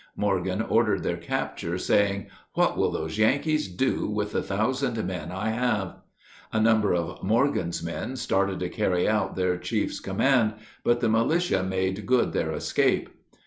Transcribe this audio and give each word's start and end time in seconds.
Morgan 0.15 0.63
ordered 0.63 1.03
their 1.03 1.15
capture, 1.15 1.77
saying, 1.77 2.25
"What 2.55 2.75
will 2.75 2.89
those 2.89 3.19
Yankees 3.19 3.67
do 3.67 4.07
with 4.09 4.31
the 4.31 4.41
thousand 4.41 4.97
men 5.05 5.31
I 5.31 5.49
have?" 5.49 5.93
A 6.51 6.59
number 6.59 6.91
of 6.95 7.21
Morgan's 7.21 7.83
men 7.83 8.15
started 8.15 8.59
to 8.61 8.69
carry 8.69 9.07
out 9.07 9.35
their 9.35 9.59
chief's 9.59 9.99
command, 9.99 10.55
but 10.83 11.01
the 11.01 11.07
militia 11.09 11.61
made 11.61 12.07
good 12.07 12.33
their 12.33 12.51
escape. 12.51 13.09